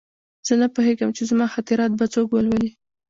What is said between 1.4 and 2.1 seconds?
خاطرات به